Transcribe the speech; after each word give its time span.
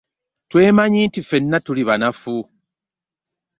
Twemanyi 0.49 0.99
nti 1.07 1.19
ffenna 1.23 1.57
tuli 1.65 1.83
banafu. 1.87 2.35